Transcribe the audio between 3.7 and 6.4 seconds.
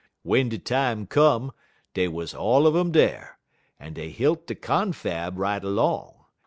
en dey hilt der confab right 'long.